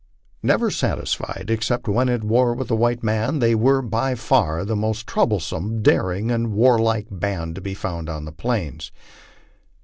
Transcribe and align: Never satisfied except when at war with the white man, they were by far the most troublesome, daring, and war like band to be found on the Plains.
Never 0.41 0.71
satisfied 0.71 1.51
except 1.51 1.87
when 1.87 2.09
at 2.09 2.23
war 2.23 2.55
with 2.55 2.69
the 2.69 2.75
white 2.75 3.03
man, 3.03 3.37
they 3.37 3.53
were 3.53 3.83
by 3.83 4.15
far 4.15 4.65
the 4.65 4.75
most 4.75 5.05
troublesome, 5.05 5.83
daring, 5.83 6.31
and 6.31 6.53
war 6.53 6.79
like 6.79 7.05
band 7.11 7.53
to 7.53 7.61
be 7.61 7.75
found 7.75 8.09
on 8.09 8.25
the 8.25 8.31
Plains. 8.31 8.91